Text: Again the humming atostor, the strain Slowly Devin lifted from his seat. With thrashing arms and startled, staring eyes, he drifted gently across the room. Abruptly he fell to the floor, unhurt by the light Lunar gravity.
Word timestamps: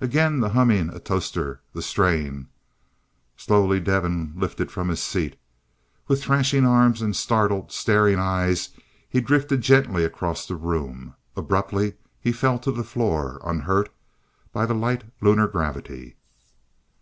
Again 0.00 0.40
the 0.40 0.48
humming 0.48 0.88
atostor, 0.88 1.60
the 1.74 1.82
strain 1.82 2.48
Slowly 3.36 3.80
Devin 3.80 4.32
lifted 4.34 4.70
from 4.70 4.88
his 4.88 5.02
seat. 5.02 5.36
With 6.08 6.22
thrashing 6.24 6.64
arms 6.64 7.02
and 7.02 7.14
startled, 7.14 7.70
staring 7.70 8.18
eyes, 8.18 8.70
he 9.06 9.20
drifted 9.20 9.60
gently 9.60 10.02
across 10.02 10.46
the 10.48 10.56
room. 10.56 11.16
Abruptly 11.36 11.96
he 12.18 12.32
fell 12.32 12.58
to 12.60 12.72
the 12.72 12.82
floor, 12.82 13.38
unhurt 13.44 13.92
by 14.54 14.64
the 14.64 14.72
light 14.72 15.04
Lunar 15.20 15.48
gravity. 15.48 16.16